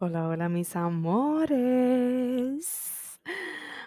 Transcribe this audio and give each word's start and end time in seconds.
Hola, 0.00 0.26
hola 0.26 0.48
mis 0.48 0.74
amores. 0.74 1.80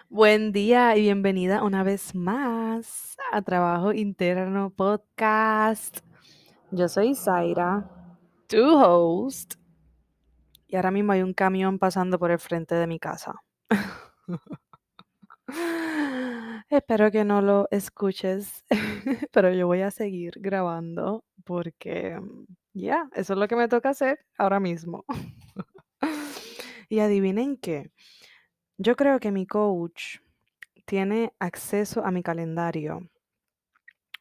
Buen 0.08 0.52
día 0.52 0.96
y 0.96 1.02
bienvenida 1.02 1.62
una 1.62 1.82
vez 1.82 2.14
más 2.14 3.18
a 3.30 3.42
Trabajo 3.42 3.92
Interno 3.92 4.70
Podcast. 4.70 5.98
Yo 6.70 6.88
soy 6.88 7.14
Zaira, 7.14 7.90
tu 8.46 8.74
host, 8.74 9.56
y 10.66 10.76
ahora 10.76 10.90
mismo 10.90 11.12
hay 11.12 11.22
un 11.22 11.34
camión 11.34 11.78
pasando 11.78 12.18
por 12.18 12.30
el 12.30 12.38
frente 12.38 12.74
de 12.74 12.86
mi 12.86 12.98
casa. 12.98 13.34
Espero 16.70 17.10
que 17.10 17.24
no 17.24 17.42
lo 17.42 17.68
escuches, 17.70 18.64
pero 19.32 19.52
yo 19.52 19.66
voy 19.66 19.82
a 19.82 19.90
seguir 19.90 20.34
grabando 20.40 21.24
porque, 21.44 22.18
ya, 22.72 23.08
eso 23.14 23.34
es 23.34 23.38
lo 23.38 23.46
que 23.46 23.56
me 23.56 23.68
toca 23.68 23.90
hacer 23.90 24.20
ahora 24.38 24.58
mismo. 24.58 25.04
Y 26.88 27.00
adivinen 27.00 27.56
qué, 27.56 27.90
yo 28.78 28.96
creo 28.96 29.20
que 29.20 29.30
mi 29.30 29.46
coach 29.46 30.20
tiene 30.86 31.34
acceso 31.38 32.04
a 32.04 32.10
mi 32.10 32.22
calendario 32.22 33.10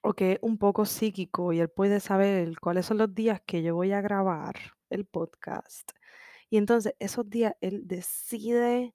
o 0.02 0.14
que 0.14 0.34
es 0.34 0.40
un 0.42 0.58
poco 0.58 0.86
psíquico 0.86 1.54
y 1.54 1.60
él 1.60 1.70
puede 1.70 2.00
saber 2.00 2.60
cuáles 2.60 2.86
son 2.86 2.98
los 2.98 3.14
días 3.14 3.42
que 3.46 3.64
yo 3.64 3.76
voy 3.76 3.92
a 3.92 4.02
grabar 4.02 4.56
el 4.90 5.06
podcast. 5.06 5.92
Y 6.50 6.58
entonces 6.58 6.94
esos 7.00 7.30
días 7.30 7.54
él 7.62 7.88
decide 7.88 8.94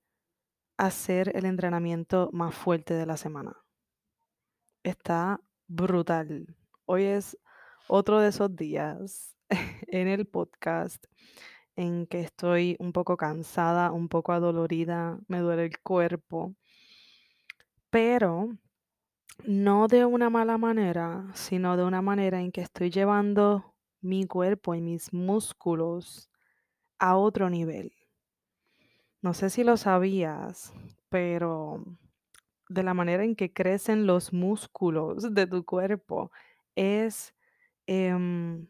hacer 0.76 1.30
el 1.36 1.44
entrenamiento 1.44 2.30
más 2.32 2.54
fuerte 2.54 2.94
de 2.94 3.06
la 3.06 3.16
semana. 3.16 3.56
Está 4.82 5.40
brutal. 5.66 6.56
Hoy 6.86 7.04
es 7.04 7.38
otro 7.88 8.20
de 8.20 8.28
esos 8.28 8.54
días 8.56 9.36
en 9.86 10.08
el 10.08 10.26
podcast 10.26 11.06
en 11.76 12.06
que 12.06 12.20
estoy 12.20 12.76
un 12.78 12.92
poco 12.92 13.16
cansada, 13.16 13.92
un 13.92 14.08
poco 14.08 14.32
adolorida, 14.32 15.18
me 15.28 15.38
duele 15.40 15.64
el 15.66 15.80
cuerpo, 15.80 16.54
pero 17.90 18.56
no 19.46 19.88
de 19.88 20.04
una 20.04 20.30
mala 20.30 20.58
manera, 20.58 21.26
sino 21.34 21.76
de 21.76 21.84
una 21.84 22.02
manera 22.02 22.40
en 22.40 22.52
que 22.52 22.62
estoy 22.62 22.90
llevando 22.90 23.74
mi 24.00 24.26
cuerpo 24.26 24.74
y 24.74 24.80
mis 24.80 25.12
músculos 25.12 26.30
a 26.98 27.16
otro 27.16 27.50
nivel. 27.50 27.92
No 29.22 29.34
sé 29.34 29.50
si 29.50 29.62
lo 29.62 29.76
sabías, 29.76 30.72
pero 31.08 31.84
de 32.68 32.82
la 32.82 32.94
manera 32.94 33.24
en 33.24 33.36
que 33.36 33.52
crecen 33.52 34.06
los 34.06 34.32
músculos 34.32 35.34
de 35.34 35.46
tu 35.46 35.64
cuerpo 35.64 36.32
es 36.74 37.34
em, 37.86 38.66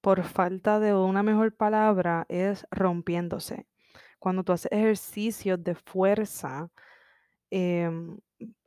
por 0.00 0.22
falta 0.24 0.80
de 0.80 0.94
una 0.94 1.22
mejor 1.22 1.54
palabra, 1.54 2.26
es 2.28 2.66
rompiéndose. 2.70 3.66
Cuando 4.18 4.44
tú 4.44 4.52
haces 4.52 4.72
ejercicios 4.72 5.62
de 5.62 5.74
fuerza, 5.74 6.70
em, 7.50 8.18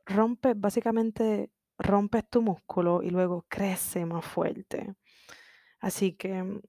rompes, 0.06 0.58
básicamente 0.58 1.50
rompes 1.78 2.28
tu 2.28 2.42
músculo 2.42 3.02
y 3.02 3.10
luego 3.10 3.44
crece 3.48 4.06
más 4.06 4.24
fuerte. 4.24 4.94
Así 5.80 6.12
que 6.14 6.60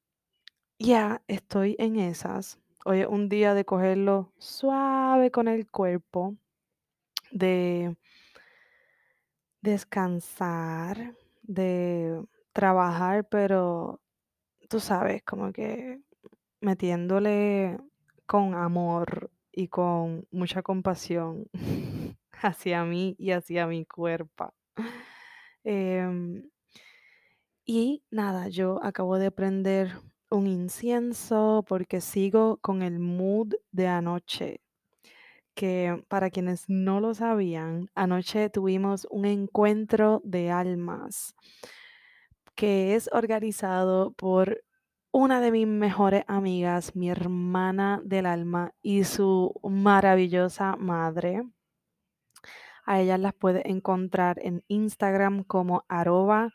ya 0.79 1.22
estoy 1.28 1.75
en 1.79 1.97
esas. 2.00 2.59
Hoy 2.85 3.02
es 3.02 3.07
un 3.07 3.29
día 3.29 3.53
de 3.53 3.66
cogerlo 3.66 4.34
suave 4.38 5.31
con 5.31 5.47
el 5.47 5.69
cuerpo, 5.69 6.35
de 7.31 7.96
descansar, 9.62 11.16
de 11.41 12.23
trabajar, 12.53 13.28
pero 13.29 14.03
tú 14.73 14.79
sabes, 14.79 15.22
como 15.22 15.53
que 15.53 16.01
metiéndole 16.59 17.78
con 18.25 18.56
amor 18.56 19.29
y 19.51 19.67
con 19.67 20.28
mucha 20.31 20.63
compasión 20.63 21.47
hacia 22.41 22.84
mí 22.84 23.16
y 23.19 23.34
hacia 23.34 23.67
mi 23.67 23.85
cuerpo. 23.85 24.51
Em, 25.63 26.50
y 27.67 28.03
nada, 28.09 28.47
yo 28.47 28.84
acabo 28.84 29.20
de 29.20 29.29
prender 29.29 29.91
un 30.31 30.47
incienso 30.47 31.64
porque 31.67 32.02
sigo 32.02 32.58
con 32.58 32.81
el 32.81 32.97
mood 32.97 33.53
de 33.72 33.87
anoche. 33.90 34.61
Que 35.53 36.03
para 36.08 36.31
quienes 36.31 36.66
no 36.67 36.99
lo 36.99 37.14
sabían, 37.14 37.91
anoche 37.93 38.49
tuvimos 38.49 39.05
un 39.11 39.25
encuentro 39.25 40.20
de 40.25 40.49
almas 40.49 41.35
que 42.55 42.96
es 42.96 43.09
organizado 43.14 44.14
por 44.14 44.64
una 45.11 45.41
de 45.41 45.52
mis 45.52 45.67
mejores 45.67 46.23
amigas, 46.28 46.96
mi 46.96 47.09
hermana 47.09 48.02
del 48.03 48.26
alma 48.26 48.73
y 48.82 49.03
su 49.03 49.53
maravillosa 49.64 50.76
madre. 50.76 51.44
A 52.85 53.00
ellas 53.00 53.20
las 53.20 53.34
puedes 53.34 53.64
encontrar 53.66 54.40
en 54.41 54.64
Instagram 54.67 55.44
como 55.44 55.85
arroba 55.88 56.50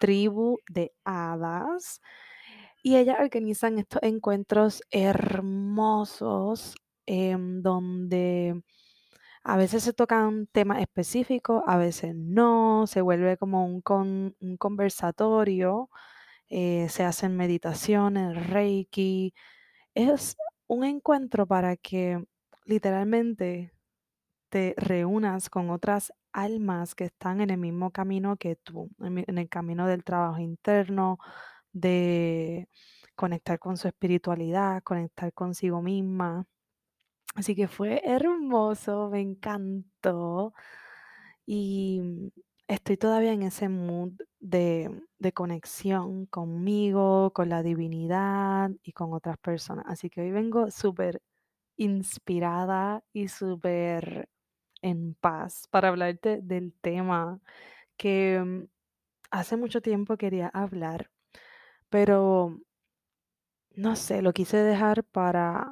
tribu 0.00 0.58
de 0.68 0.92
hadas. 1.04 2.00
Y 2.82 2.96
ellas 2.96 3.16
organizan 3.20 3.78
estos 3.78 4.02
encuentros 4.02 4.82
hermosos 4.90 6.74
em, 7.06 7.62
donde 7.62 8.62
a 9.44 9.56
veces 9.56 9.84
se 9.84 9.92
tocan 9.92 10.48
temas 10.48 10.80
específicos, 10.80 11.62
a 11.66 11.76
veces 11.76 12.14
no, 12.16 12.86
se 12.86 13.02
vuelve 13.02 13.36
como 13.36 13.66
un, 13.66 13.82
un 14.40 14.56
conversatorio, 14.58 15.90
eh, 16.48 16.88
se 16.90 17.04
hacen 17.04 17.36
meditaciones, 17.36 18.48
reiki. 18.48 19.34
Es 19.94 20.36
un 20.66 20.84
encuentro 20.84 21.46
para 21.46 21.76
que 21.76 22.24
literalmente 22.66 23.72
te 24.50 24.74
reúnas 24.78 25.50
con 25.50 25.70
otras 25.70 26.12
almas 26.32 26.94
que 26.94 27.04
están 27.04 27.40
en 27.40 27.50
el 27.50 27.58
mismo 27.58 27.90
camino 27.92 28.36
que 28.36 28.56
tú, 28.56 28.90
en, 29.00 29.38
el 29.38 29.48
camino 29.48 29.86
del 29.88 30.04
trabajo 30.04 30.40
interno, 30.40 31.18
de 31.72 32.68
conectar 33.16 33.58
con 33.58 33.76
su 33.76 33.88
espiritualidad, 33.88 34.82
conectar 34.84 35.32
consigo 35.32 35.82
misma. 35.82 36.46
Así 37.34 37.56
que 37.56 37.68
fue 37.68 38.00
hermoso, 38.04 39.10
me 39.10 39.20
encantó 39.20 40.52
y 41.46 42.00
mm, 42.02 42.28
estoy 42.68 42.96
todavía 42.96 43.32
en 43.32 43.42
ese 43.42 43.68
mood 43.68 44.12
de, 44.40 44.90
de 45.18 45.32
conexión 45.32 46.26
conmigo, 46.26 47.32
con 47.32 47.48
la 47.48 47.62
divinidad 47.62 48.70
y 48.82 48.92
con 48.92 49.12
otras 49.12 49.38
personas. 49.38 49.84
Así 49.88 50.10
que 50.10 50.22
hoy 50.22 50.30
vengo 50.32 50.70
súper 50.70 51.22
inspirada 51.76 53.04
y 53.12 53.28
súper 53.28 54.28
en 54.82 55.14
paz 55.14 55.68
para 55.70 55.88
hablarte 55.88 56.40
del 56.42 56.74
tema 56.80 57.40
que 57.98 58.40
mm, 58.44 58.64
hace 59.32 59.56
mucho 59.56 59.82
tiempo 59.82 60.16
quería 60.18 60.48
hablar, 60.48 61.10
pero 61.90 62.58
no 63.76 63.96
sé, 63.96 64.22
lo 64.22 64.32
quise 64.32 64.56
dejar 64.58 65.04
para 65.04 65.70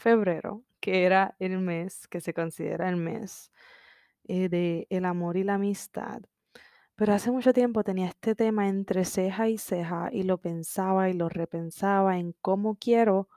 febrero, 0.00 0.64
que 0.80 1.04
era 1.04 1.36
el 1.38 1.58
mes 1.58 2.08
que 2.08 2.20
se 2.20 2.34
considera 2.34 2.88
el 2.88 2.96
mes 2.96 3.52
eh, 4.24 4.48
de 4.48 4.86
el 4.90 5.04
amor 5.04 5.36
y 5.36 5.44
la 5.44 5.54
amistad. 5.54 6.22
Pero 6.96 7.14
hace 7.14 7.30
mucho 7.30 7.52
tiempo 7.52 7.84
tenía 7.84 8.08
este 8.08 8.34
tema 8.34 8.68
entre 8.68 9.04
ceja 9.04 9.48
y 9.48 9.58
ceja 9.58 10.10
y 10.12 10.24
lo 10.24 10.38
pensaba 10.38 11.08
y 11.08 11.14
lo 11.14 11.28
repensaba 11.28 12.18
en 12.18 12.34
cómo 12.40 12.76
quiero 12.76 13.28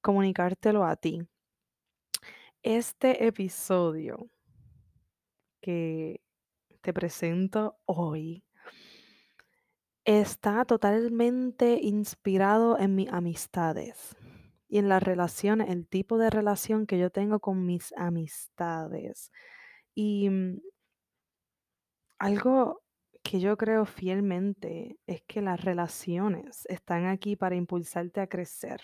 comunicártelo 0.00 0.84
a 0.84 0.96
ti. 0.96 1.22
Este 2.62 3.26
episodio 3.26 4.28
que 5.60 6.20
te 6.80 6.92
presento 6.92 7.78
hoy 7.84 8.44
está 10.04 10.64
totalmente 10.64 11.78
inspirado 11.82 12.78
en 12.78 12.94
mis 12.94 13.12
amistades 13.12 14.16
y 14.68 14.78
en 14.78 14.88
las 14.88 15.02
relaciones, 15.02 15.70
el 15.70 15.86
tipo 15.88 16.18
de 16.18 16.30
relación 16.30 16.86
que 16.86 16.98
yo 16.98 17.10
tengo 17.10 17.40
con 17.40 17.64
mis 17.66 17.92
amistades. 17.96 19.30
Y 19.94 20.28
mm, 20.30 20.60
algo 22.18 22.82
que 23.22 23.40
yo 23.40 23.56
creo 23.56 23.84
fielmente 23.86 24.98
es 25.06 25.22
que 25.26 25.42
las 25.42 25.64
relaciones 25.64 26.66
están 26.66 27.06
aquí 27.06 27.36
para 27.36 27.56
impulsarte 27.56 28.20
a 28.20 28.28
crecer. 28.28 28.80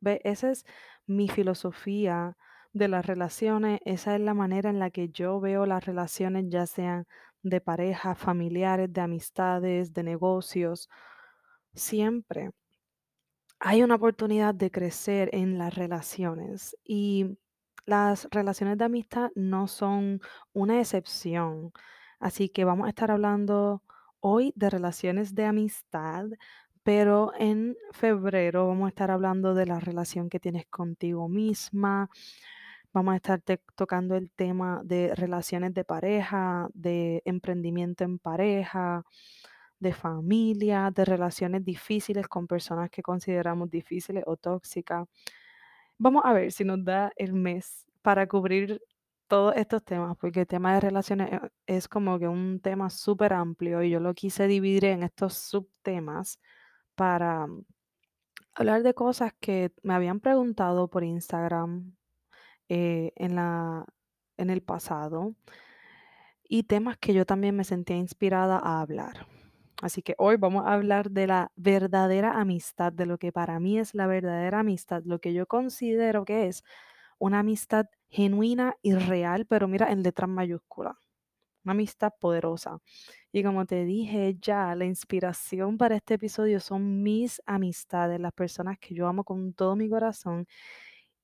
¿Ve? 0.00 0.20
Esa 0.24 0.50
es 0.50 0.64
mi 1.06 1.28
filosofía 1.28 2.36
de 2.72 2.88
las 2.88 3.04
relaciones, 3.06 3.80
esa 3.84 4.14
es 4.14 4.20
la 4.20 4.34
manera 4.34 4.70
en 4.70 4.78
la 4.78 4.90
que 4.90 5.08
yo 5.08 5.40
veo 5.40 5.66
las 5.66 5.84
relaciones, 5.84 6.46
ya 6.48 6.66
sean 6.66 7.06
de 7.42 7.60
pareja, 7.60 8.14
familiares, 8.14 8.92
de 8.92 9.00
amistades, 9.00 9.92
de 9.92 10.02
negocios. 10.04 10.88
Siempre 11.74 12.50
hay 13.60 13.82
una 13.82 13.96
oportunidad 13.96 14.54
de 14.54 14.70
crecer 14.70 15.28
en 15.32 15.58
las 15.58 15.74
relaciones 15.74 16.76
y 16.82 17.38
las 17.84 18.26
relaciones 18.30 18.78
de 18.78 18.84
amistad 18.84 19.30
no 19.34 19.68
son 19.68 20.20
una 20.54 20.80
excepción. 20.80 21.72
Así 22.18 22.48
que 22.48 22.64
vamos 22.64 22.86
a 22.86 22.90
estar 22.90 23.10
hablando 23.10 23.82
hoy 24.20 24.52
de 24.56 24.70
relaciones 24.70 25.34
de 25.34 25.44
amistad, 25.44 26.26
pero 26.82 27.32
en 27.38 27.76
febrero 27.92 28.66
vamos 28.66 28.86
a 28.86 28.88
estar 28.90 29.10
hablando 29.10 29.54
de 29.54 29.66
la 29.66 29.78
relación 29.78 30.30
que 30.30 30.40
tienes 30.40 30.66
contigo 30.66 31.28
misma. 31.28 32.08
Vamos 32.94 33.12
a 33.12 33.16
estar 33.16 33.42
tocando 33.76 34.16
el 34.16 34.30
tema 34.30 34.80
de 34.84 35.14
relaciones 35.14 35.74
de 35.74 35.84
pareja, 35.84 36.68
de 36.72 37.22
emprendimiento 37.26 38.04
en 38.04 38.18
pareja, 38.18 39.04
de 39.80 39.92
familia, 39.92 40.90
de 40.94 41.04
relaciones 41.04 41.64
difíciles 41.64 42.28
con 42.28 42.46
personas 42.46 42.90
que 42.90 43.02
consideramos 43.02 43.70
difíciles 43.70 44.24
o 44.26 44.36
tóxicas. 44.36 45.08
Vamos 45.98 46.22
a 46.24 46.32
ver 46.32 46.52
si 46.52 46.64
nos 46.64 46.84
da 46.84 47.12
el 47.16 47.32
mes 47.32 47.86
para 48.02 48.26
cubrir 48.26 48.80
todos 49.28 49.54
estos 49.56 49.84
temas, 49.84 50.16
porque 50.18 50.40
el 50.40 50.46
tema 50.46 50.74
de 50.74 50.80
relaciones 50.80 51.32
eh, 51.32 51.40
es 51.66 51.88
como 51.88 52.18
que 52.18 52.28
un 52.28 52.60
tema 52.60 52.90
súper 52.90 53.32
amplio 53.32 53.82
y 53.82 53.90
yo 53.90 54.00
lo 54.00 54.14
quise 54.14 54.46
dividir 54.46 54.86
en 54.86 55.02
estos 55.02 55.34
subtemas 55.34 56.40
para 56.96 57.46
hablar 58.54 58.82
de 58.82 58.94
cosas 58.94 59.32
que 59.40 59.72
me 59.82 59.94
habían 59.94 60.20
preguntado 60.20 60.88
por 60.88 61.04
Instagram 61.04 61.94
eh, 62.68 63.12
en 63.16 63.36
la, 63.36 63.86
en 64.36 64.50
el 64.50 64.62
pasado 64.62 65.34
y 66.48 66.64
temas 66.64 66.98
que 66.98 67.14
yo 67.14 67.24
también 67.24 67.56
me 67.56 67.64
sentía 67.64 67.96
inspirada 67.96 68.58
a 68.58 68.80
hablar. 68.80 69.26
Así 69.82 70.02
que 70.02 70.14
hoy 70.18 70.36
vamos 70.36 70.66
a 70.66 70.74
hablar 70.74 71.10
de 71.10 71.26
la 71.26 71.52
verdadera 71.56 72.38
amistad, 72.40 72.92
de 72.92 73.06
lo 73.06 73.18
que 73.18 73.32
para 73.32 73.58
mí 73.60 73.78
es 73.78 73.94
la 73.94 74.06
verdadera 74.06 74.60
amistad, 74.60 75.02
lo 75.04 75.20
que 75.20 75.32
yo 75.32 75.46
considero 75.46 76.24
que 76.24 76.48
es 76.48 76.62
una 77.18 77.40
amistad 77.40 77.86
genuina 78.10 78.76
y 78.82 78.94
real, 78.94 79.46
pero 79.46 79.68
mira 79.68 79.90
en 79.92 80.02
letras 80.02 80.28
mayúsculas, 80.30 80.96
una 81.64 81.72
amistad 81.72 82.12
poderosa. 82.20 82.78
Y 83.32 83.42
como 83.44 83.66
te 83.66 83.84
dije 83.84 84.36
ya, 84.40 84.74
la 84.76 84.86
inspiración 84.86 85.78
para 85.78 85.96
este 85.96 86.14
episodio 86.14 86.60
son 86.60 87.02
mis 87.02 87.42
amistades, 87.46 88.20
las 88.20 88.32
personas 88.32 88.78
que 88.80 88.94
yo 88.94 89.08
amo 89.08 89.24
con 89.24 89.54
todo 89.54 89.76
mi 89.76 89.88
corazón 89.90 90.46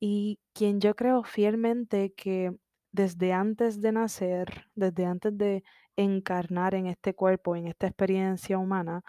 y 0.00 0.38
quien 0.52 0.81
yo 0.81 0.94
creo 0.94 1.23
fielmente 1.25 2.12
que 2.14 2.56
desde 2.93 3.32
antes 3.32 3.81
de 3.81 3.93
nacer, 3.93 4.67
desde 4.75 5.06
antes 5.06 5.37
de 5.37 5.64
encarnar 5.96 6.75
en 6.75 6.87
este 6.87 7.14
cuerpo, 7.14 7.56
en 7.56 7.66
esta 7.66 7.87
experiencia 7.87 8.58
humana, 8.58 9.02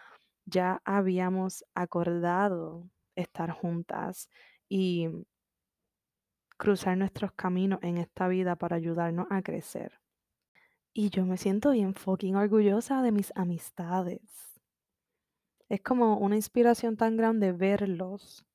ya 0.45 0.81
habíamos 0.86 1.66
acordado 1.75 2.89
estar 3.16 3.51
juntas 3.51 4.30
y 4.69 5.10
cruzar 6.57 6.98
nuestros 6.98 7.31
caminos 7.34 7.80
en 7.84 7.98
esta 7.98 8.28
vida 8.28 8.56
para 8.56 8.75
ayudarnos 8.75 9.28
a 9.30 9.42
crecer. 9.42 10.00
Y 10.94 11.10
yo 11.10 11.25
me 11.25 11.38
siento 11.38 11.72
bien 11.72 11.94
fucking 11.94 12.36
orgullosa 12.36 13.01
de 13.01 13.12
mis 13.12 13.31
amistades. 13.36 14.22
Es 15.69 15.81
como 15.81 16.18
una 16.18 16.36
inspiración 16.36 16.97
tan 16.97 17.18
grande 17.18 17.52
verlos. 17.52 18.45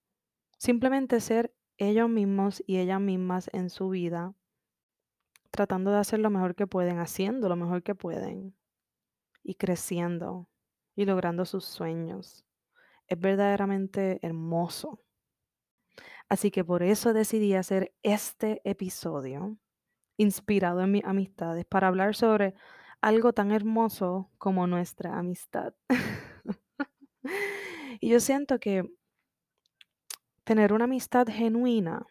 Simplemente 0.59 1.21
ser 1.21 1.55
ellos 1.77 2.09
mismos 2.09 2.63
y 2.67 2.79
ellas 2.79 3.01
mismas 3.01 3.51
en 3.53 3.71
su 3.71 3.91
vida, 3.91 4.35
tratando 5.53 5.93
de 5.93 5.99
hacer 5.99 6.19
lo 6.19 6.31
mejor 6.31 6.57
que 6.57 6.67
pueden, 6.67 6.99
haciendo 6.99 7.49
lo 7.49 7.57
mejor 7.57 7.83
que 7.83 7.95
pueden 7.95 8.57
y 9.45 9.55
creciendo 9.55 10.49
y 10.97 11.05
logrando 11.05 11.45
sus 11.45 11.65
sueños. 11.65 12.45
Es 13.07 13.21
verdaderamente 13.21 14.19
hermoso. 14.23 15.01
Así 16.29 16.51
que 16.51 16.65
por 16.65 16.83
eso 16.83 17.13
decidí 17.13 17.55
hacer 17.55 17.95
este 18.03 18.63
episodio 18.65 19.59
inspirado 20.17 20.81
en 20.81 20.93
mis 20.93 21.05
amistades 21.05 21.67
para 21.67 21.89
hablar 21.89 22.15
sobre 22.15 22.55
algo 23.03 23.35
tan 23.35 23.53
hermoso 23.53 24.31
como 24.39 24.67
nuestra 24.67 25.19
amistad. 25.19 25.75
y 28.01 28.09
yo 28.09 28.21
siento 28.21 28.59
que 28.59 28.89
tener 30.45 30.73
una 30.73 30.85
amistad 30.85 31.27
genuina 31.29 32.07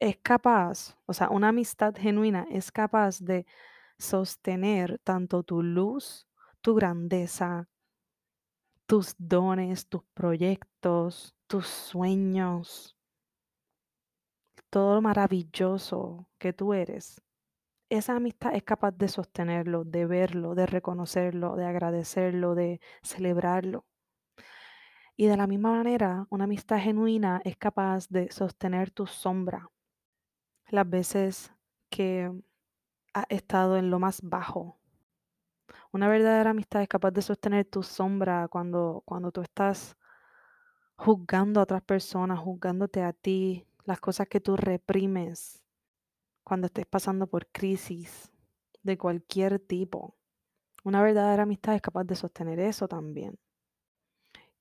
es 0.00 0.18
capaz, 0.18 0.96
o 1.06 1.12
sea, 1.12 1.30
una 1.30 1.48
amistad 1.48 1.94
genuina 1.96 2.46
es 2.50 2.70
capaz 2.70 3.20
de 3.20 3.46
sostener 3.98 4.98
tanto 5.04 5.42
tu 5.42 5.62
luz, 5.62 6.26
tu 6.60 6.74
grandeza, 6.74 7.68
tus 8.86 9.14
dones, 9.18 9.88
tus 9.88 10.02
proyectos, 10.14 11.34
tus 11.46 11.66
sueños, 11.66 12.96
todo 14.70 14.96
lo 14.96 15.02
maravilloso 15.02 16.28
que 16.38 16.52
tú 16.52 16.74
eres. 16.74 17.22
Esa 17.88 18.16
amistad 18.16 18.54
es 18.54 18.64
capaz 18.64 18.92
de 18.92 19.08
sostenerlo, 19.08 19.84
de 19.84 20.06
verlo, 20.06 20.54
de 20.54 20.66
reconocerlo, 20.66 21.56
de 21.56 21.64
agradecerlo, 21.66 22.54
de 22.54 22.80
celebrarlo. 23.02 23.86
Y 25.16 25.26
de 25.26 25.36
la 25.36 25.46
misma 25.46 25.72
manera, 25.72 26.26
una 26.30 26.44
amistad 26.44 26.78
genuina 26.78 27.40
es 27.44 27.56
capaz 27.56 28.08
de 28.08 28.30
sostener 28.30 28.90
tu 28.90 29.06
sombra 29.06 29.70
las 30.68 30.88
veces 30.88 31.52
que 31.90 32.30
has 33.12 33.26
estado 33.28 33.76
en 33.76 33.90
lo 33.90 33.98
más 33.98 34.20
bajo. 34.22 34.78
Una 35.92 36.08
verdadera 36.08 36.50
amistad 36.50 36.82
es 36.82 36.88
capaz 36.88 37.10
de 37.12 37.22
sostener 37.22 37.64
tu 37.64 37.82
sombra 37.82 38.48
cuando, 38.48 39.02
cuando 39.06 39.32
tú 39.32 39.40
estás 39.40 39.96
juzgando 40.96 41.60
a 41.60 41.62
otras 41.64 41.82
personas, 41.82 42.38
juzgándote 42.38 43.02
a 43.02 43.12
ti, 43.12 43.66
las 43.84 44.00
cosas 44.00 44.28
que 44.28 44.40
tú 44.40 44.56
reprimes, 44.56 45.62
cuando 46.44 46.66
estés 46.66 46.86
pasando 46.86 47.26
por 47.26 47.46
crisis 47.48 48.32
de 48.82 48.96
cualquier 48.96 49.58
tipo. 49.58 50.16
Una 50.84 51.02
verdadera 51.02 51.42
amistad 51.42 51.74
es 51.74 51.82
capaz 51.82 52.04
de 52.04 52.14
sostener 52.14 52.60
eso 52.60 52.86
también. 52.86 53.38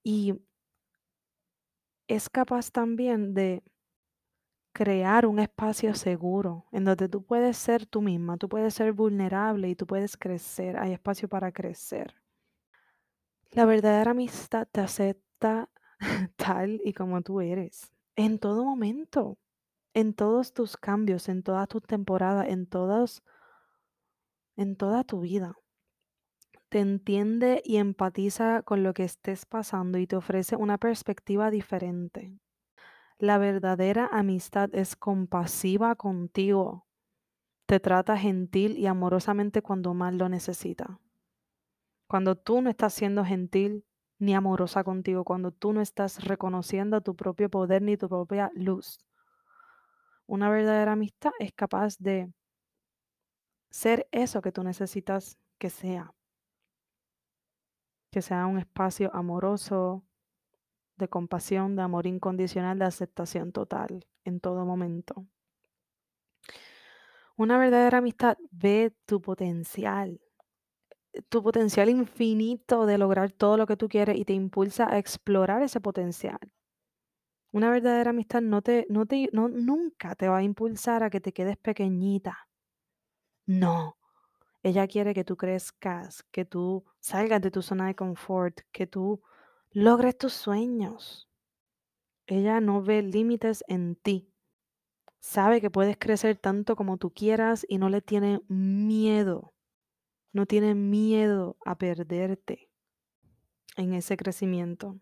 Y 0.03 0.33
es 2.07 2.29
capaz 2.29 2.71
también 2.71 3.33
de 3.33 3.63
crear 4.75 5.25
un 5.25 5.39
espacio 5.39 5.95
seguro 5.95 6.65
en 6.73 6.83
donde 6.83 7.07
tú 7.07 7.23
puedes 7.23 7.55
ser 7.55 7.85
tú 7.85 8.01
misma, 8.01 8.35
tú 8.35 8.49
puedes 8.49 8.73
ser 8.73 8.91
vulnerable 8.91 9.69
y 9.69 9.75
tú 9.75 9.87
puedes 9.87 10.17
crecer, 10.17 10.77
hay 10.77 10.91
espacio 10.91 11.29
para 11.29 11.53
crecer. 11.53 12.13
La 13.51 13.63
verdadera 13.63 14.11
amistad 14.11 14.67
te 14.69 14.81
acepta 14.81 15.69
tal 16.35 16.81
y 16.83 16.91
como 16.91 17.21
tú 17.21 17.39
eres, 17.39 17.93
en 18.17 18.37
todo 18.37 18.65
momento, 18.65 19.37
en 19.93 20.13
todos 20.13 20.53
tus 20.53 20.75
cambios, 20.75 21.29
en 21.29 21.41
todas 21.41 21.69
tus 21.69 21.83
temporadas, 21.83 22.49
en 22.49 22.67
todas, 22.67 23.23
en 24.57 24.75
toda 24.75 25.05
tu 25.05 25.21
vida. 25.21 25.55
Te 26.67 26.79
entiende 26.79 27.61
y 27.63 27.77
empatiza 27.77 28.61
con 28.63 28.83
lo 28.83 28.93
que 28.93 29.05
estés 29.05 29.45
pasando 29.45 29.99
y 29.99 30.05
te 30.05 30.17
ofrece 30.17 30.57
una 30.57 30.77
perspectiva 30.77 31.49
diferente. 31.49 32.37
La 33.17 33.37
verdadera 33.37 34.09
amistad 34.11 34.69
es 34.73 34.97
compasiva 34.97 35.95
contigo. 35.95 36.85
Te 37.65 37.79
trata 37.79 38.17
gentil 38.17 38.77
y 38.77 38.87
amorosamente 38.87 39.61
cuando 39.61 39.93
más 39.93 40.13
lo 40.13 40.27
necesita. 40.27 40.99
Cuando 42.07 42.35
tú 42.35 42.61
no 42.61 42.69
estás 42.69 42.93
siendo 42.93 43.23
gentil 43.23 43.85
ni 44.19 44.35
amorosa 44.35 44.83
contigo, 44.83 45.23
cuando 45.23 45.51
tú 45.51 45.71
no 45.71 45.81
estás 45.81 46.25
reconociendo 46.25 47.01
tu 47.01 47.15
propio 47.15 47.49
poder 47.49 47.81
ni 47.81 47.95
tu 47.95 48.09
propia 48.09 48.51
luz. 48.53 48.99
Una 50.27 50.49
verdadera 50.49 50.91
amistad 50.91 51.31
es 51.39 51.53
capaz 51.53 51.97
de 51.97 52.33
ser 53.69 54.07
eso 54.11 54.41
que 54.41 54.51
tú 54.51 54.61
necesitas 54.63 55.37
que 55.57 55.69
sea. 55.69 56.13
Que 58.11 58.21
sea 58.21 58.45
un 58.45 58.57
espacio 58.57 59.09
amoroso, 59.13 60.03
de 60.97 61.07
compasión, 61.07 61.75
de 61.75 61.81
amor 61.83 62.07
incondicional, 62.07 62.79
de 62.79 62.85
aceptación 62.85 63.51
total 63.51 64.05
en 64.23 64.39
todo 64.39 64.65
momento. 64.65 65.27
Una 67.37 67.57
verdadera 67.57 67.97
amistad 67.97 68.37
ve 68.51 68.95
tu 69.05 69.21
potencial, 69.21 70.21
tu 71.29 71.43
potencial 71.43 71.89
infinito 71.89 72.85
de 72.85 72.97
lograr 72.97 73.31
todo 73.31 73.57
lo 73.57 73.67
que 73.67 73.77
tú 73.77 73.87
quieres 73.89 74.17
y 74.17 74.25
te 74.25 74.33
impulsa 74.33 74.89
a 74.89 74.97
explorar 74.97 75.61
ese 75.61 75.81
potencial. 75.81 76.39
Una 77.51 77.69
verdadera 77.69 78.09
amistad 78.09 78.41
no 78.41 78.61
te, 78.61 78.85
no 78.89 79.05
te, 79.05 79.29
no, 79.31 79.47
nunca 79.47 80.15
te 80.15 80.27
va 80.27 80.37
a 80.37 80.43
impulsar 80.43 81.03
a 81.03 81.09
que 81.09 81.21
te 81.21 81.33
quedes 81.33 81.57
pequeñita. 81.57 82.49
No. 83.45 83.97
Ella 84.63 84.87
quiere 84.87 85.13
que 85.13 85.23
tú 85.23 85.37
crezcas, 85.37 86.23
que 86.31 86.43
tú 86.43 86.85
salgas 86.99 87.41
de 87.41 87.51
tu 87.51 87.61
zona 87.61 87.87
de 87.87 87.95
confort, 87.95 88.61
que 88.71 88.87
tú 88.87 89.21
logres 89.75 90.17
tus 90.17 90.31
sueños. 90.31 91.29
Ella 92.27 92.61
no 92.61 92.81
ve 92.81 93.01
límites 93.01 93.63
en 93.67 93.97
ti. 93.97 94.33
Sabe 95.19 95.59
que 95.59 95.69
puedes 95.69 95.97
crecer 95.97 96.37
tanto 96.37 96.77
como 96.77 96.97
tú 96.97 97.11
quieras 97.11 97.65
y 97.67 97.77
no 97.77 97.89
le 97.89 98.01
tiene 98.01 98.41
miedo. 98.47 99.53
No 100.31 100.45
tiene 100.45 100.75
miedo 100.75 101.57
a 101.65 101.77
perderte 101.77 102.69
en 103.75 103.93
ese 103.93 104.15
crecimiento. 104.15 104.97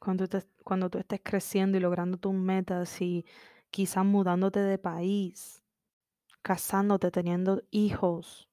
Cuando, 0.00 0.26
cuando 0.64 0.90
tú 0.90 0.98
estés 0.98 1.20
creciendo 1.22 1.78
y 1.78 1.80
logrando 1.80 2.18
tus 2.18 2.34
metas 2.34 3.00
y 3.00 3.24
quizás 3.70 4.04
mudándote 4.04 4.58
de 4.58 4.78
país, 4.78 5.62
casándote, 6.42 7.12
teniendo 7.12 7.62
hijos, 7.70 8.48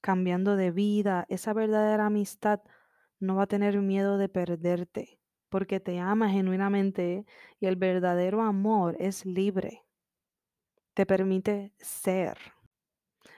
cambiando 0.00 0.56
de 0.56 0.70
vida, 0.70 1.26
esa 1.28 1.52
verdadera 1.52 2.06
amistad 2.06 2.62
no 3.24 3.36
va 3.36 3.44
a 3.44 3.48
tener 3.48 3.80
miedo 3.80 4.18
de 4.18 4.28
perderte 4.28 5.18
porque 5.54 5.78
te 5.78 6.00
ama 6.00 6.30
genuinamente 6.30 7.24
y 7.60 7.66
el 7.66 7.76
verdadero 7.76 8.42
amor 8.42 8.96
es 8.98 9.24
libre. 9.24 9.84
Te 10.94 11.06
permite 11.06 11.72
ser. 11.78 12.36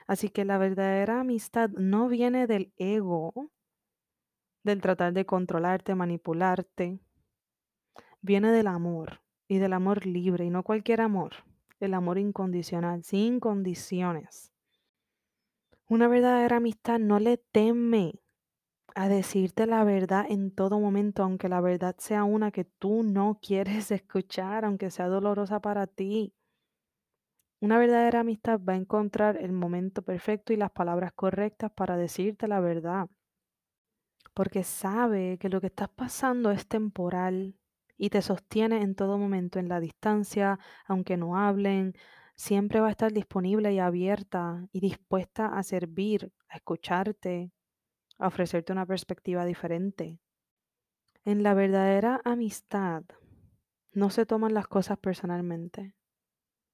Así 0.07 0.29
que 0.29 0.43
la 0.43 0.57
verdadera 0.57 1.19
amistad 1.19 1.69
no 1.69 2.07
viene 2.07 2.47
del 2.47 2.73
ego, 2.77 3.51
del 4.63 4.81
tratar 4.81 5.13
de 5.13 5.27
controlarte, 5.27 5.93
manipularte. 5.93 6.99
Viene 8.21 8.51
del 8.51 8.65
amor 8.65 9.21
y 9.47 9.59
del 9.59 9.73
amor 9.73 10.07
libre 10.07 10.43
y 10.45 10.49
no 10.49 10.63
cualquier 10.63 11.01
amor, 11.01 11.33
el 11.79 11.93
amor 11.93 12.17
incondicional, 12.17 13.03
sin 13.03 13.39
condiciones. 13.39 14.51
Una 15.87 16.07
verdadera 16.07 16.57
amistad 16.57 16.97
no 16.97 17.19
le 17.19 17.37
teme 17.37 18.23
a 18.97 19.09
decirte 19.09 19.67
la 19.67 19.83
verdad 19.83 20.25
en 20.27 20.49
todo 20.49 20.79
momento, 20.79 21.21
aunque 21.21 21.49
la 21.49 21.61
verdad 21.61 21.95
sea 21.99 22.23
una 22.23 22.51
que 22.51 22.65
tú 22.65 23.03
no 23.03 23.39
quieres 23.41 23.91
escuchar, 23.91 24.65
aunque 24.65 24.89
sea 24.89 25.07
dolorosa 25.07 25.61
para 25.61 25.85
ti. 25.85 26.33
Una 27.59 27.77
verdadera 27.77 28.21
amistad 28.21 28.59
va 28.59 28.73
a 28.73 28.77
encontrar 28.77 29.37
el 29.37 29.51
momento 29.51 30.01
perfecto 30.01 30.51
y 30.51 30.57
las 30.57 30.71
palabras 30.71 31.11
correctas 31.13 31.71
para 31.71 31.95
decirte 31.95 32.47
la 32.47 32.59
verdad, 32.59 33.07
porque 34.33 34.63
sabe 34.63 35.37
que 35.39 35.49
lo 35.49 35.61
que 35.61 35.67
estás 35.67 35.89
pasando 35.89 36.49
es 36.51 36.67
temporal 36.67 37.55
y 37.97 38.09
te 38.09 38.21
sostiene 38.23 38.81
en 38.81 38.95
todo 38.95 39.19
momento 39.19 39.59
en 39.59 39.69
la 39.69 39.79
distancia, 39.79 40.59
aunque 40.85 41.17
no 41.17 41.37
hablen, 41.37 41.93
siempre 42.35 42.79
va 42.79 42.87
a 42.87 42.91
estar 42.91 43.11
disponible 43.13 43.73
y 43.73 43.79
abierta 43.79 44.67
y 44.71 44.79
dispuesta 44.79 45.47
a 45.47 45.63
servir, 45.63 46.31
a 46.49 46.57
escucharte, 46.57 47.51
ofrecerte 48.25 48.71
una 48.71 48.85
perspectiva 48.85 49.45
diferente. 49.45 50.19
En 51.23 51.43
la 51.43 51.53
verdadera 51.53 52.21
amistad 52.23 53.03
no 53.91 54.09
se 54.09 54.25
toman 54.25 54.53
las 54.53 54.67
cosas 54.67 54.97
personalmente. 54.97 55.93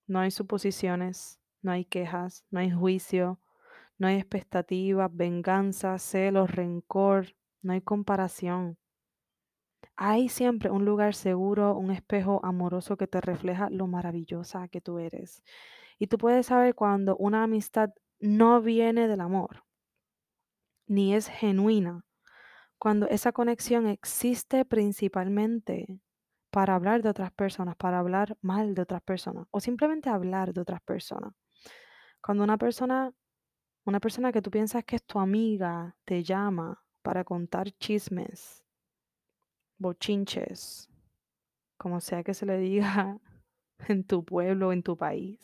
No 0.08 0.20
hay 0.20 0.32
suposiciones, 0.32 1.40
no 1.62 1.72
hay 1.72 1.86
quejas, 1.86 2.46
no 2.52 2.60
hay 2.60 2.72
juicio, 2.72 3.40
no 3.98 4.08
hay 4.08 4.18
expectativas, 4.18 5.10
venganza, 5.16 5.98
celos, 5.98 6.52
rencor, 6.52 7.36
no 7.62 7.74
hay 7.74 7.82
comparación. 7.82 8.78
Hay 9.96 10.30
siempre 10.30 10.70
un 10.70 10.86
lugar 10.86 11.14
seguro, 11.14 11.76
un 11.78 11.92
espejo 11.92 12.42
amoroso 12.44 12.98
que 12.98 13.08
te 13.08 13.22
refleja 13.22 13.70
lo 13.70 13.88
maravillosa 13.88 14.68
que 14.68 14.82
tú 14.82 15.00
eres. 15.00 15.44
Y 16.00 16.08
tú 16.08 16.18
puedes 16.18 16.48
saber 16.48 16.76
cuando 16.76 17.16
una 17.18 17.44
amistad 17.44 17.92
no 18.20 18.62
viene 18.62 19.08
del 19.08 19.22
amor, 19.22 19.64
ni 20.88 21.14
es 21.14 21.28
genuina, 21.28 22.06
cuando 22.78 23.08
esa 23.08 23.32
conexión 23.32 23.88
existe 23.88 24.66
principalmente 24.66 26.02
para 26.50 26.76
hablar 26.76 27.02
de 27.02 27.10
otras 27.10 27.32
personas, 27.32 27.76
para 27.76 28.00
hablar 28.00 28.38
mal 28.42 28.76
de 28.76 28.82
otras 28.84 29.02
personas 29.02 29.48
o 29.52 29.60
simplemente 29.60 30.10
hablar 30.10 30.54
de 30.54 30.62
otras 30.62 30.82
personas. 30.82 31.34
Cuando 32.22 32.44
una 32.44 32.58
persona, 32.58 33.12
una 33.86 34.00
persona 34.00 34.32
que 34.32 34.42
tú 34.42 34.52
piensas 34.52 34.84
que 34.86 34.98
es 34.98 35.04
tu 35.04 35.20
amiga, 35.20 35.96
te 36.06 36.24
llama 36.24 36.84
para 37.02 37.24
contar 37.24 37.72
chismes, 37.72 38.64
bochinches, 39.78 40.90
como 41.78 42.00
sea 42.00 42.24
que 42.24 42.34
se 42.34 42.46
le 42.46 42.58
diga 42.60 43.20
en 43.88 44.06
tu 44.06 44.24
pueblo 44.24 44.72
en 44.72 44.84
tu 44.84 44.96
país. 44.96 45.40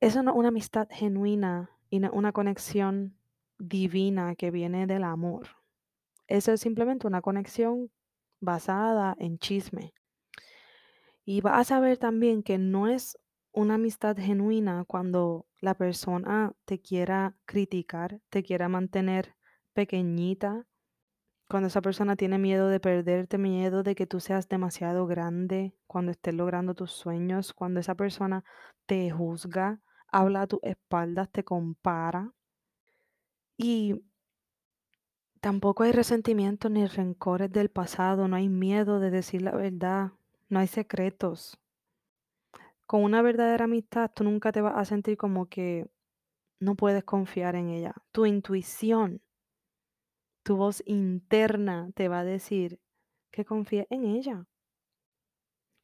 Eso 0.00 0.22
no 0.22 0.32
es 0.32 0.36
una 0.36 0.48
amistad 0.48 0.88
genuina 0.90 1.71
y 1.92 2.00
una 2.10 2.32
conexión 2.32 3.18
divina 3.58 4.34
que 4.34 4.50
viene 4.50 4.86
del 4.86 5.04
amor. 5.04 5.48
Eso 6.26 6.50
es 6.52 6.60
simplemente 6.62 7.06
una 7.06 7.20
conexión 7.20 7.90
basada 8.40 9.14
en 9.18 9.38
chisme. 9.38 9.92
Y 11.26 11.42
vas 11.42 11.60
a 11.60 11.64
saber 11.64 11.98
también 11.98 12.42
que 12.42 12.56
no 12.56 12.88
es 12.88 13.18
una 13.52 13.74
amistad 13.74 14.16
genuina 14.16 14.86
cuando 14.86 15.44
la 15.60 15.74
persona 15.74 16.54
te 16.64 16.80
quiera 16.80 17.36
criticar, 17.44 18.22
te 18.30 18.42
quiera 18.42 18.70
mantener 18.70 19.34
pequeñita, 19.74 20.66
cuando 21.46 21.66
esa 21.66 21.82
persona 21.82 22.16
tiene 22.16 22.38
miedo 22.38 22.68
de 22.68 22.80
perderte, 22.80 23.36
miedo 23.36 23.82
de 23.82 23.94
que 23.94 24.06
tú 24.06 24.18
seas 24.18 24.48
demasiado 24.48 25.06
grande, 25.06 25.74
cuando 25.86 26.10
estés 26.10 26.32
logrando 26.32 26.74
tus 26.74 26.92
sueños, 26.92 27.52
cuando 27.52 27.80
esa 27.80 27.94
persona 27.94 28.44
te 28.86 29.10
juzga, 29.10 29.82
habla 30.12 30.42
a 30.42 30.46
tus 30.46 30.60
espaldas, 30.62 31.30
te 31.30 31.42
compara. 31.42 32.32
Y 33.56 34.04
tampoco 35.40 35.82
hay 35.82 35.92
resentimiento 35.92 36.68
ni 36.68 36.86
rencores 36.86 37.50
del 37.50 37.70
pasado, 37.70 38.28
no 38.28 38.36
hay 38.36 38.48
miedo 38.48 39.00
de 39.00 39.10
decir 39.10 39.42
la 39.42 39.52
verdad, 39.52 40.12
no 40.48 40.60
hay 40.60 40.68
secretos. 40.68 41.58
Con 42.86 43.02
una 43.02 43.22
verdadera 43.22 43.64
amistad 43.64 44.10
tú 44.14 44.22
nunca 44.24 44.52
te 44.52 44.60
vas 44.60 44.76
a 44.76 44.84
sentir 44.84 45.16
como 45.16 45.46
que 45.46 45.88
no 46.60 46.76
puedes 46.76 47.04
confiar 47.04 47.56
en 47.56 47.70
ella. 47.70 47.94
Tu 48.12 48.26
intuición, 48.26 49.22
tu 50.42 50.56
voz 50.56 50.82
interna 50.86 51.90
te 51.94 52.08
va 52.08 52.20
a 52.20 52.24
decir 52.24 52.80
que 53.30 53.44
confíes 53.44 53.86
en 53.90 54.04
ella. 54.04 54.46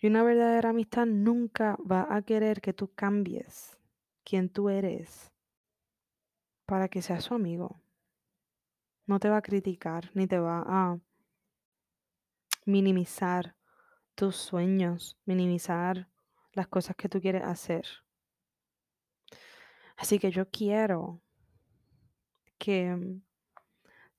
Y 0.00 0.06
una 0.06 0.22
verdadera 0.22 0.70
amistad 0.70 1.06
nunca 1.06 1.76
va 1.90 2.06
a 2.14 2.22
querer 2.22 2.60
que 2.60 2.72
tú 2.72 2.92
cambies 2.94 3.77
quien 4.28 4.50
tú 4.50 4.68
eres 4.68 5.32
para 6.66 6.88
que 6.88 7.00
seas 7.00 7.24
su 7.24 7.34
amigo. 7.34 7.80
No 9.06 9.18
te 9.20 9.30
va 9.30 9.38
a 9.38 9.42
criticar 9.42 10.10
ni 10.12 10.26
te 10.26 10.38
va 10.38 10.62
a 10.66 10.98
minimizar 12.66 13.56
tus 14.14 14.36
sueños, 14.36 15.16
minimizar 15.24 16.10
las 16.52 16.68
cosas 16.68 16.94
que 16.94 17.08
tú 17.08 17.22
quieres 17.22 17.42
hacer. 17.42 17.86
Así 19.96 20.18
que 20.18 20.30
yo 20.30 20.50
quiero 20.50 21.22
que 22.58 22.94
mm, 22.94 23.22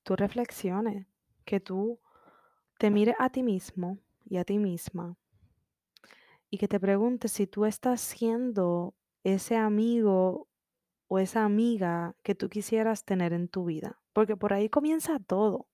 tú 0.02 0.16
reflexiones, 0.16 1.06
que 1.46 1.60
tú 1.60 2.00
te 2.80 2.90
mires 2.90 3.16
a 3.20 3.30
ti 3.30 3.44
mismo 3.44 4.00
y 4.26 4.38
a 4.38 4.44
ti 4.44 4.58
misma 4.58 5.18
y 6.50 6.58
que 6.58 6.68
te 6.68 6.80
preguntes 6.80 7.32
si 7.32 7.46
tú 7.46 7.66
estás 7.66 8.02
siendo 8.02 8.96
ese 9.24 9.58
amigo 9.58 10.48
o 11.08 11.20
esa 11.20 11.44
amiga 11.44 12.16
que 12.24 12.36
tú 12.36 12.50
quisieras 12.50 13.04
tener 13.04 13.34
en 13.34 13.48
tu 13.48 13.66
vida, 13.66 14.00
porque 14.14 14.38
por 14.38 14.54
ahí 14.54 14.70
comienza 14.70 15.20
todo. 15.20 15.68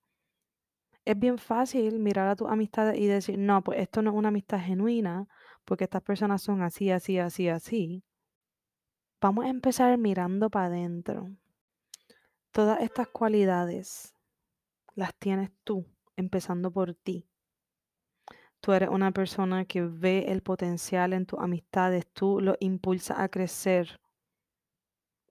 Es 1.03 1.19
bien 1.19 1.37
fácil 1.37 1.99
mirar 1.99 2.27
a 2.27 2.35
tus 2.35 2.49
amistades 2.49 2.99
y 2.99 3.05
decir, 3.05 3.37
no, 3.37 3.63
pues 3.63 3.79
esto 3.79 4.01
no 4.01 4.11
es 4.11 4.15
una 4.15 4.29
amistad 4.29 4.59
genuina, 4.59 5.27
porque 5.63 5.83
estas 5.83 6.01
personas 6.01 6.41
son 6.41 6.61
así, 6.61 6.89
así, 6.89 7.19
así, 7.19 7.47
así. 7.49 8.03
Vamos 9.21 9.45
a 9.45 9.49
empezar 9.49 9.97
mirando 9.97 10.49
para 10.49 10.67
adentro. 10.67 11.29
Todas 12.51 12.81
estas 12.81 13.07
cualidades 13.09 14.15
las 14.95 15.13
tienes 15.15 15.51
tú, 15.63 15.85
empezando 16.15 16.71
por 16.71 16.95
ti. 16.95 17.27
Tú 18.65 18.73
eres 18.73 18.89
una 18.89 19.11
persona 19.11 19.65
que 19.65 19.83
ve 19.83 20.25
el 20.29 20.41
potencial 20.41 21.13
en 21.13 21.27
tus 21.27 21.39
amistades, 21.39 22.07
tú 22.13 22.41
lo 22.41 22.55
impulsas 22.59 23.19
a 23.19 23.29
crecer. 23.29 24.01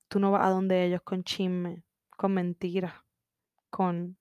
Tú 0.07 0.21
no 0.21 0.31
vas 0.31 0.47
a 0.47 0.50
donde 0.50 0.85
ellos 0.85 1.03
con 1.03 1.25
chisme, 1.25 1.83
con 2.17 2.33
mentiras, 2.33 2.95
con 3.71 4.17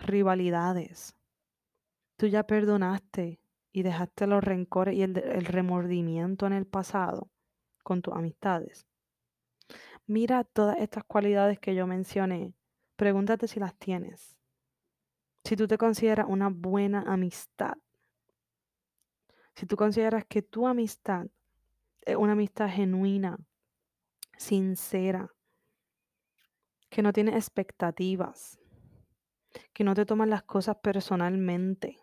rivalidades. 0.00 1.16
Tú 2.18 2.26
ya 2.26 2.46
perdonaste 2.46 3.40
y 3.72 3.82
dejaste 3.84 4.26
los 4.26 4.44
rencores 4.44 4.96
y 4.96 5.02
el, 5.02 5.16
el 5.16 5.46
remordimiento 5.46 6.46
en 6.46 6.52
el 6.52 6.66
pasado 6.66 7.30
con 7.82 8.02
tus 8.02 8.12
amistades. 8.12 8.86
Mira 10.06 10.44
todas 10.44 10.76
estas 10.76 11.04
cualidades 11.04 11.58
que 11.58 11.74
yo 11.74 11.86
mencioné. 11.86 12.52
Pregúntate 12.96 13.48
si 13.48 13.60
las 13.60 13.74
tienes. 13.76 14.36
Si 15.42 15.56
tú 15.56 15.66
te 15.66 15.78
consideras 15.78 16.26
una 16.28 16.50
buena 16.50 17.00
amistad. 17.06 17.78
Si 19.60 19.66
tú 19.66 19.76
consideras 19.76 20.24
que 20.24 20.40
tu 20.40 20.66
amistad 20.66 21.26
es 22.00 22.16
una 22.16 22.32
amistad 22.32 22.70
genuina, 22.70 23.36
sincera, 24.38 25.34
que 26.88 27.02
no 27.02 27.12
tiene 27.12 27.32
expectativas, 27.32 28.58
que 29.74 29.84
no 29.84 29.92
te 29.92 30.06
toman 30.06 30.30
las 30.30 30.44
cosas 30.44 30.76
personalmente, 30.76 31.98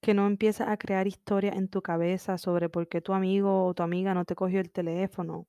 que 0.00 0.12
no 0.12 0.26
empiezas 0.26 0.70
a 0.70 0.76
crear 0.76 1.06
historias 1.06 1.54
en 1.54 1.68
tu 1.68 1.82
cabeza 1.82 2.36
sobre 2.36 2.68
por 2.68 2.88
qué 2.88 3.00
tu 3.00 3.12
amigo 3.12 3.64
o 3.64 3.72
tu 3.74 3.84
amiga 3.84 4.12
no 4.12 4.24
te 4.24 4.34
cogió 4.34 4.58
el 4.58 4.72
teléfono, 4.72 5.46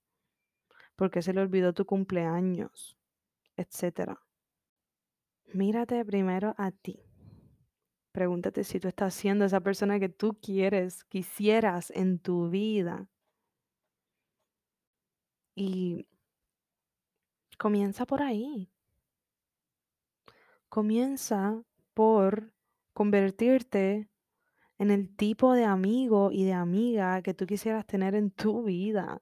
por 0.96 1.10
qué 1.10 1.24
se 1.24 1.34
le 1.34 1.42
olvidó 1.42 1.74
tu 1.74 1.88
cumpleaños, 1.88 2.96
etcétera. 3.56 4.22
Mírate 5.52 6.06
primero 6.06 6.54
a 6.60 6.70
ti. 6.70 7.09
Pregúntate 8.12 8.64
si 8.64 8.80
tú 8.80 8.88
estás 8.88 9.14
siendo 9.14 9.46
esa 9.46 9.60
persona 9.62 10.00
que 10.00 10.10
tú 10.10 10.38
quieres, 10.42 11.04
quisieras 11.06 11.92
en 11.92 12.20
tu 12.20 12.50
vida. 12.50 13.08
Y 15.56 16.08
comienza 17.58 18.06
por 18.06 18.22
ahí. 18.22 18.72
Comienza 20.70 21.64
por 21.94 22.54
convertirte 22.94 24.10
en 24.78 24.92
el 24.92 25.16
tipo 25.16 25.54
de 25.54 25.66
amigo 25.66 26.32
y 26.32 26.46
de 26.46 26.54
amiga 26.54 27.22
que 27.22 27.34
tú 27.34 27.46
quisieras 27.46 27.86
tener 27.86 28.16
en 28.16 28.32
tu 28.32 28.64
vida. 28.64 29.22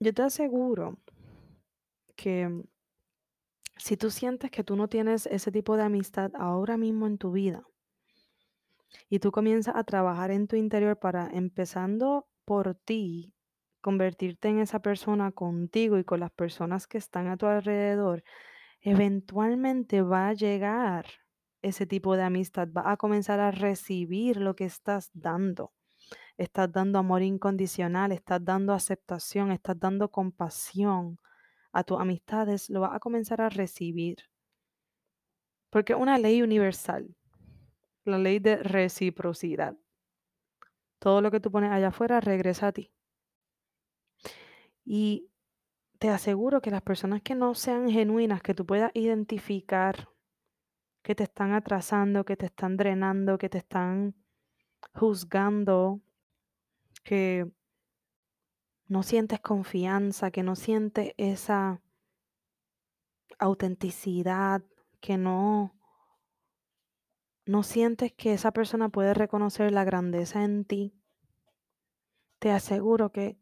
Yo 0.00 0.12
te 0.12 0.22
aseguro 0.22 0.98
que 2.16 2.64
si 3.80 3.96
tú 3.96 4.10
sientes 4.10 4.50
que 4.50 4.62
tú 4.62 4.76
no 4.76 4.88
tienes 4.88 5.26
ese 5.26 5.50
tipo 5.50 5.76
de 5.76 5.84
amistad 5.84 6.30
ahora 6.34 6.76
mismo 6.76 7.06
en 7.06 7.16
tu 7.16 7.32
vida 7.32 7.64
y 9.08 9.20
tú 9.20 9.32
comienzas 9.32 9.74
a 9.74 9.84
trabajar 9.84 10.30
en 10.30 10.46
tu 10.46 10.56
interior 10.56 10.98
para 10.98 11.28
empezando 11.32 12.28
por 12.44 12.74
ti, 12.74 13.32
convertirte 13.80 14.48
en 14.48 14.58
esa 14.58 14.80
persona 14.80 15.32
contigo 15.32 15.98
y 15.98 16.04
con 16.04 16.20
las 16.20 16.30
personas 16.30 16.86
que 16.86 16.98
están 16.98 17.28
a 17.28 17.38
tu 17.38 17.46
alrededor, 17.46 18.22
eventualmente 18.82 20.02
va 20.02 20.28
a 20.28 20.34
llegar 20.34 21.06
ese 21.62 21.86
tipo 21.86 22.16
de 22.16 22.24
amistad, 22.24 22.68
va 22.76 22.90
a 22.90 22.96
comenzar 22.98 23.40
a 23.40 23.50
recibir 23.50 24.36
lo 24.36 24.56
que 24.56 24.64
estás 24.64 25.10
dando. 25.14 25.72
Estás 26.36 26.70
dando 26.72 26.98
amor 26.98 27.22
incondicional, 27.22 28.12
estás 28.12 28.44
dando 28.44 28.72
aceptación, 28.72 29.52
estás 29.52 29.78
dando 29.78 30.10
compasión 30.10 31.18
a 31.72 31.84
tus 31.84 32.00
amistades, 32.00 32.70
lo 32.70 32.80
vas 32.80 32.94
a 32.94 33.00
comenzar 33.00 33.40
a 33.40 33.48
recibir. 33.48 34.18
Porque 35.70 35.92
es 35.92 35.98
una 35.98 36.18
ley 36.18 36.42
universal, 36.42 37.16
la 38.04 38.18
ley 38.18 38.38
de 38.38 38.56
reciprocidad. 38.56 39.76
Todo 40.98 41.20
lo 41.20 41.30
que 41.30 41.40
tú 41.40 41.50
pones 41.50 41.70
allá 41.70 41.88
afuera 41.88 42.20
regresa 42.20 42.68
a 42.68 42.72
ti. 42.72 42.92
Y 44.84 45.30
te 45.98 46.08
aseguro 46.08 46.60
que 46.60 46.70
las 46.70 46.82
personas 46.82 47.22
que 47.22 47.34
no 47.34 47.54
sean 47.54 47.90
genuinas, 47.90 48.42
que 48.42 48.54
tú 48.54 48.66
puedas 48.66 48.90
identificar 48.94 50.08
que 51.02 51.14
te 51.14 51.24
están 51.24 51.52
atrasando, 51.52 52.24
que 52.24 52.36
te 52.36 52.46
están 52.46 52.76
drenando, 52.76 53.38
que 53.38 53.48
te 53.48 53.58
están 53.58 54.14
juzgando, 54.94 56.00
que 57.04 57.50
no 58.90 59.04
sientes 59.04 59.38
confianza, 59.40 60.32
que 60.32 60.42
no 60.42 60.56
sientes 60.56 61.14
esa 61.16 61.80
autenticidad, 63.38 64.62
que 65.00 65.16
no 65.16 65.76
no 67.46 67.62
sientes 67.62 68.12
que 68.12 68.32
esa 68.32 68.50
persona 68.50 68.88
puede 68.88 69.14
reconocer 69.14 69.70
la 69.70 69.84
grandeza 69.84 70.42
en 70.42 70.64
ti, 70.64 70.92
te 72.40 72.50
aseguro 72.50 73.10
que 73.10 73.38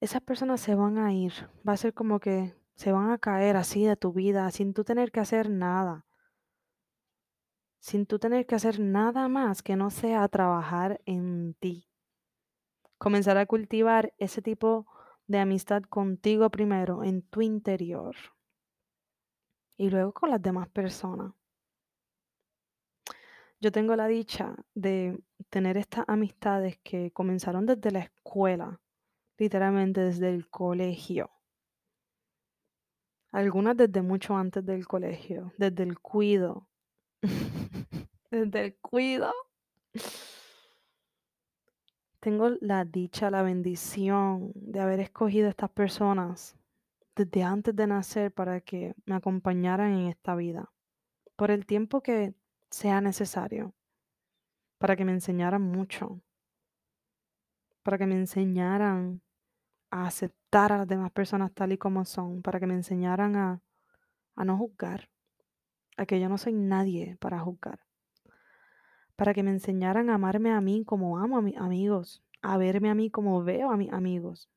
esas 0.00 0.22
personas 0.22 0.60
se 0.60 0.76
van 0.76 0.98
a 0.98 1.12
ir. 1.12 1.32
Va 1.66 1.72
a 1.72 1.76
ser 1.76 1.92
como 1.92 2.20
que 2.20 2.54
se 2.74 2.92
van 2.92 3.10
a 3.10 3.18
caer 3.18 3.56
así 3.56 3.84
de 3.84 3.96
tu 3.96 4.12
vida 4.12 4.48
sin 4.52 4.74
tú 4.74 4.84
tener 4.84 5.10
que 5.10 5.20
hacer 5.20 5.50
nada. 5.50 6.06
Sin 7.80 8.06
tú 8.06 8.20
tener 8.20 8.46
que 8.46 8.54
hacer 8.54 8.78
nada 8.78 9.28
más 9.28 9.62
que 9.62 9.74
no 9.74 9.90
sea 9.90 10.28
trabajar 10.28 11.00
en 11.04 11.54
ti. 11.54 11.88
Comenzar 12.98 13.36
a 13.38 13.46
cultivar 13.46 14.14
ese 14.18 14.42
tipo 14.42 14.86
de 15.26 15.38
amistad 15.38 15.82
contigo 15.82 16.50
primero, 16.50 17.04
en 17.04 17.22
tu 17.22 17.42
interior. 17.42 18.14
Y 19.76 19.90
luego 19.90 20.12
con 20.12 20.30
las 20.30 20.40
demás 20.40 20.68
personas. 20.68 21.32
Yo 23.60 23.72
tengo 23.72 23.96
la 23.96 24.06
dicha 24.06 24.54
de 24.74 25.18
tener 25.50 25.76
estas 25.76 26.04
amistades 26.08 26.78
que 26.82 27.10
comenzaron 27.12 27.66
desde 27.66 27.90
la 27.90 28.00
escuela, 28.00 28.80
literalmente 29.38 30.02
desde 30.02 30.28
el 30.28 30.48
colegio. 30.48 31.30
Algunas 33.32 33.76
desde 33.76 34.02
mucho 34.02 34.36
antes 34.36 34.64
del 34.64 34.86
colegio, 34.86 35.52
desde 35.58 35.82
el 35.82 35.98
cuido. 35.98 36.68
desde 38.30 38.64
el 38.64 38.76
cuido. 38.76 39.32
Tengo 42.26 42.48
la 42.60 42.84
dicha, 42.84 43.30
la 43.30 43.42
bendición 43.42 44.50
de 44.56 44.80
haber 44.80 44.98
escogido 44.98 45.46
a 45.46 45.50
estas 45.50 45.70
personas 45.70 46.56
desde 47.14 47.44
antes 47.44 47.76
de 47.76 47.86
nacer 47.86 48.32
para 48.32 48.60
que 48.60 48.96
me 49.04 49.14
acompañaran 49.14 49.92
en 49.92 50.08
esta 50.08 50.34
vida. 50.34 50.72
Por 51.36 51.52
el 51.52 51.66
tiempo 51.66 52.02
que 52.02 52.34
sea 52.68 53.00
necesario 53.00 53.74
para 54.78 54.96
que 54.96 55.04
me 55.04 55.12
enseñaran 55.12 55.62
mucho, 55.62 56.20
para 57.84 57.96
que 57.96 58.06
me 58.06 58.16
enseñaran 58.16 59.22
a 59.92 60.08
aceptar 60.08 60.72
a 60.72 60.78
las 60.78 60.88
demás 60.88 61.12
personas 61.12 61.52
tal 61.54 61.70
y 61.70 61.78
como 61.78 62.04
son, 62.04 62.42
para 62.42 62.58
que 62.58 62.66
me 62.66 62.74
enseñaran 62.74 63.36
a, 63.36 63.62
a 64.34 64.44
no 64.44 64.58
juzgar, 64.58 65.10
a 65.96 66.06
que 66.06 66.18
yo 66.18 66.28
no 66.28 66.38
soy 66.38 66.54
nadie 66.54 67.18
para 67.20 67.38
juzgar, 67.38 67.85
para 69.16 69.34
que 69.34 69.42
me 69.42 69.50
enseñaran 69.50 70.10
a 70.10 70.14
amarme 70.14 70.52
a 70.52 70.60
mí 70.60 70.84
como 70.84 71.18
amo 71.18 71.38
a 71.38 71.42
mis 71.42 71.56
amigos, 71.56 72.22
a 72.42 72.58
verme 72.58 72.90
a 72.90 72.94
mí 72.94 73.10
como 73.10 73.42
veo 73.42 73.70
a 73.70 73.76
mis 73.76 73.92
amigos. 73.92 74.48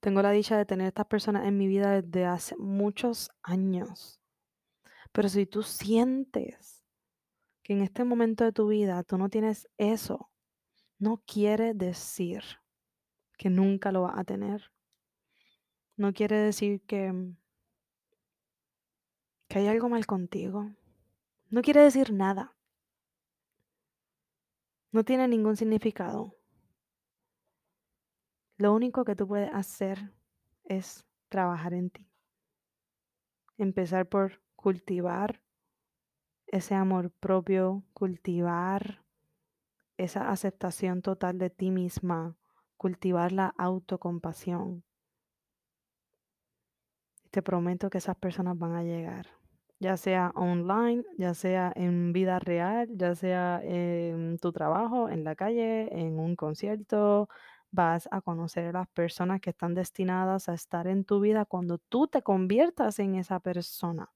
Tengo 0.00 0.20
la 0.20 0.32
dicha 0.32 0.58
de 0.58 0.66
tener 0.66 0.88
estas 0.88 1.06
personas 1.06 1.46
en 1.46 1.56
mi 1.56 1.66
vida 1.66 2.02
desde 2.02 2.26
hace 2.26 2.56
muchos 2.56 3.30
años. 3.42 4.20
Pero 5.12 5.30
si 5.30 5.46
tú 5.46 5.62
sientes 5.62 6.84
que 7.62 7.72
en 7.72 7.80
este 7.80 8.04
momento 8.04 8.44
de 8.44 8.52
tu 8.52 8.68
vida 8.68 9.02
tú 9.02 9.16
no 9.16 9.30
tienes 9.30 9.66
eso, 9.78 10.30
no 10.98 11.22
quiere 11.26 11.72
decir 11.72 12.42
que 13.38 13.48
nunca 13.48 13.92
lo 13.92 14.02
vas 14.02 14.18
a 14.18 14.24
tener. 14.24 14.70
No 15.96 16.12
quiere 16.12 16.36
decir 16.36 16.82
que, 16.82 17.10
mm, 17.10 17.36
que 19.48 19.58
hay 19.58 19.68
algo 19.68 19.88
mal 19.88 20.04
contigo. 20.04 20.70
No 21.48 21.62
quiere 21.62 21.80
decir 21.80 22.12
nada. 22.12 22.54
No 24.94 25.02
tiene 25.04 25.26
ningún 25.26 25.56
significado. 25.56 26.36
Lo 28.58 28.72
único 28.72 29.04
que 29.04 29.16
tú 29.16 29.26
puedes 29.26 29.52
hacer 29.52 30.12
es 30.62 31.04
trabajar 31.28 31.74
en 31.74 31.90
ti. 31.90 32.08
Empezar 33.58 34.08
por 34.08 34.40
cultivar 34.54 35.42
ese 36.46 36.76
amor 36.76 37.10
propio, 37.10 37.82
cultivar 37.92 39.04
esa 39.96 40.30
aceptación 40.30 41.02
total 41.02 41.38
de 41.38 41.50
ti 41.50 41.72
misma, 41.72 42.36
cultivar 42.76 43.32
la 43.32 43.52
autocompasión. 43.58 44.84
Te 47.32 47.42
prometo 47.42 47.90
que 47.90 47.98
esas 47.98 48.14
personas 48.14 48.56
van 48.56 48.76
a 48.76 48.84
llegar, 48.84 49.26
ya 49.84 49.98
sea 49.98 50.32
online, 50.34 51.04
ya 51.18 51.34
sea 51.34 51.70
en 51.76 52.14
vida 52.14 52.38
real, 52.38 52.88
ya 52.96 53.14
sea 53.14 53.60
en 53.62 54.38
tu 54.38 54.50
trabajo, 54.50 55.10
en 55.10 55.24
la 55.24 55.36
calle, 55.36 55.90
en 55.92 56.18
un 56.18 56.36
concierto. 56.36 57.28
Vas 57.70 58.08
a 58.10 58.22
conocer 58.22 58.68
a 58.68 58.72
las 58.72 58.88
personas 58.88 59.42
que 59.42 59.50
están 59.50 59.74
destinadas 59.74 60.48
a 60.48 60.54
estar 60.54 60.86
en 60.86 61.04
tu 61.04 61.20
vida 61.20 61.44
cuando 61.44 61.76
tú 61.76 62.06
te 62.06 62.22
conviertas 62.22 62.98
en 62.98 63.16
esa 63.16 63.40
persona 63.40 64.10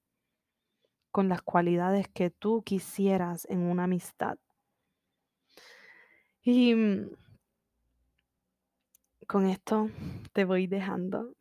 con 1.11 1.28
las 1.28 1.42
cualidades 1.42 2.09
que 2.09 2.31
tú 2.31 2.62
quisieras 2.64 3.46
en 3.50 3.61
una 3.61 3.85
amistad. 3.85 4.38
Y 6.42 6.74
mm, 6.74 7.11
con 9.26 9.46
esto 9.46 9.90
te 10.33 10.46
voy 10.46 10.66
dejando. 10.66 11.35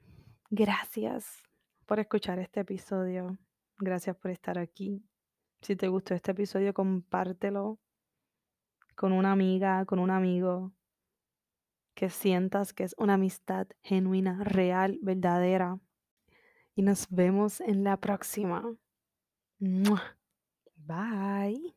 Gracias 0.49 1.41
por 1.85 1.99
escuchar 1.99 2.39
este 2.39 2.59
episodio. 2.59 3.37
Gracias 3.79 4.15
por 4.15 4.31
estar 4.31 4.57
aquí. 4.57 5.03
Si 5.61 5.75
te 5.75 5.87
gustó 5.87 6.13
este 6.13 6.31
episodio, 6.31 6.73
compártelo 6.73 7.79
con 8.95 9.13
una 9.13 9.31
amiga, 9.31 9.85
con 9.85 9.99
un 9.99 10.09
amigo, 10.09 10.73
que 11.93 12.09
sientas 12.09 12.73
que 12.73 12.83
es 12.83 12.95
una 12.97 13.15
amistad 13.15 13.67
genuina, 13.81 14.43
real, 14.43 14.99
verdadera. 15.01 15.79
Y 16.75 16.83
nos 16.83 17.07
vemos 17.09 17.61
en 17.61 17.83
la 17.83 17.97
próxima. 17.97 18.63
Bye. 20.75 21.76